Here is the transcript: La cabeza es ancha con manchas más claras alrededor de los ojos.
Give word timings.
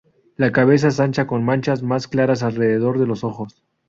La 0.35 0.51
cabeza 0.51 0.87
es 0.87 0.99
ancha 0.99 1.27
con 1.27 1.43
manchas 1.45 1.83
más 1.83 2.07
claras 2.07 2.41
alrededor 2.41 2.97
de 2.97 3.05
los 3.05 3.23
ojos. 3.23 3.61